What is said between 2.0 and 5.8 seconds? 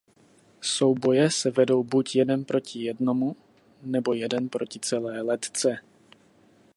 jeden proti jednomu nebo jeden proti celé letce.